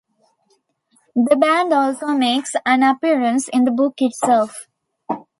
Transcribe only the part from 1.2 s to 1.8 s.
band